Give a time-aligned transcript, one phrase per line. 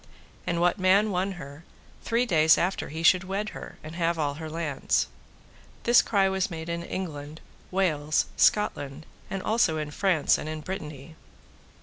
[0.47, 1.63] And what man won her,
[2.01, 5.05] three days after he should wed her and have all her lands.
[5.83, 7.39] This cry was made in England,
[7.69, 11.15] Wales, Scotland, and also in France and in Brittany.